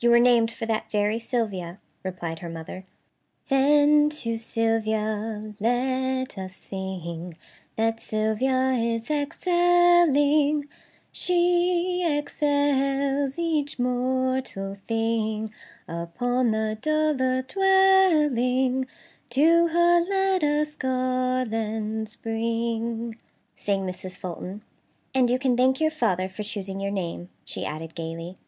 You 0.00 0.08
were 0.08 0.18
named 0.18 0.50
for 0.50 0.64
that 0.64 0.90
very 0.90 1.18
Sylvia," 1.18 1.78
replied 2.02 2.38
her 2.38 2.48
mother. 2.48 2.86
"'Then 3.48 4.08
to 4.08 4.38
Sylvia 4.38 5.54
let 5.60 6.38
us 6.38 6.56
sing, 6.56 7.36
That 7.76 8.00
Sylvia 8.00 8.70
is 8.70 9.10
excelling; 9.10 10.66
She 11.12 12.02
excels 12.08 13.38
each 13.38 13.78
mortal 13.78 14.78
thing 14.88 15.52
Upon 15.86 16.52
the 16.52 16.78
dull 16.80 17.20
earth 17.20 17.48
dwelling; 17.48 18.86
To 19.28 19.66
her 19.68 20.00
let 20.00 20.42
us 20.42 20.74
garlands 20.74 22.16
bring'" 22.16 23.18
sang 23.54 23.80
Mrs. 23.80 24.16
Fulton; 24.16 24.62
"and 25.14 25.28
you 25.28 25.38
can 25.38 25.54
thank 25.54 25.82
your 25.82 25.90
father 25.90 26.30
for 26.30 26.42
choosing 26.42 26.80
your 26.80 26.92
name," 26.92 27.28
she 27.44 27.66
added 27.66 27.94
gaily. 27.94 28.38